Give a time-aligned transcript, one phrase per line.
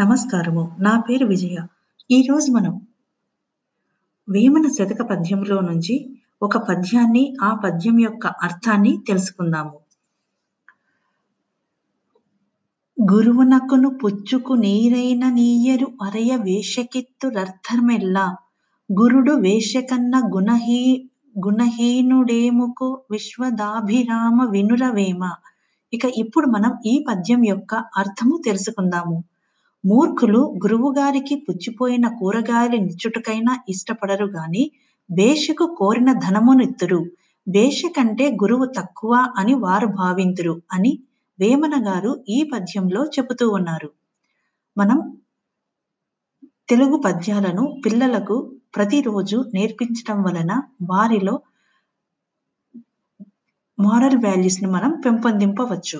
[0.00, 0.76] నమస్కారము.
[0.80, 1.56] నా పేరు విజయ.
[2.10, 2.80] ఈరోజు మనం
[4.28, 9.78] వేమన శతక పద్యంలో నుంచి ఒక పద్యాన్ని, ఆ పద్యం యొక్క అర్థాన్ని తెలుసుకుందాము.
[13.12, 18.36] గురువునకును పుచ్చుకు నీరైన నీయరు అరయ వేషకెత్తురర్థమెల్ల
[19.00, 21.10] గురుడు వేషకన్న గుణహీ
[21.46, 25.32] గుణహీనుడేముకు విశ్వదాభిరామ వినురవేమ.
[25.92, 29.24] ఇక ఇప్పుడు మనం ఈ పద్యం యొక్క అర్థము తెలుసుకుందాము.
[29.84, 34.64] మూర్ఖులు గురువుగారికి పుచ్చిపోయిన కూరగాయలు నిచ్చుటకైనా ఇష్టపడరు గాని
[35.10, 37.00] భేషకు కోరిన ధనమునిత్తురు.
[37.46, 40.92] భేష కంటే గురువు తక్కువ అని వారు భావింతురు అని
[41.38, 43.88] వేమన గారు ఈ పద్యంలో చెబుతూ ఉన్నారు.
[44.76, 44.98] మనం
[46.68, 48.36] తెలుగు పద్యాలను పిల్లలకు
[48.74, 50.52] ప్రతిరోజు నేర్పించటం వలన
[50.90, 51.34] వారిలో
[53.78, 55.98] మారల్ వాల్యూస్‌ని మనం పెంపొందింపవచ్చు.